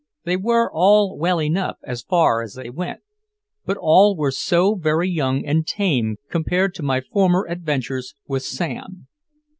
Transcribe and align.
They 0.23 0.35
were 0.35 0.67
all 0.73 1.15
well 1.15 1.39
enough 1.39 1.77
as 1.83 2.01
far 2.01 2.41
as 2.41 2.55
they 2.55 2.71
went, 2.71 3.01
but 3.67 3.77
all 3.79 4.15
were 4.15 4.31
so 4.31 4.73
very 4.73 5.07
young 5.07 5.45
and 5.45 5.67
tame 5.67 6.17
compared 6.27 6.73
to 6.73 6.81
my 6.81 7.01
former 7.01 7.45
adventures 7.47 8.15
with 8.25 8.41
Sam. 8.41 9.05